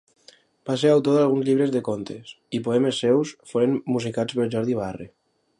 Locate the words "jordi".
4.57-4.83